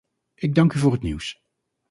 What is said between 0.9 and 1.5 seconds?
het nieuws.